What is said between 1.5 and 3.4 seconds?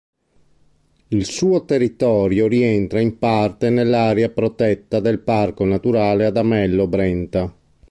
territorio rientra in